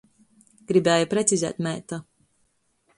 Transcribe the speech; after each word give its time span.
Gribēja 0.71 1.11
precizēt 1.13 1.63
meita. 1.69 2.03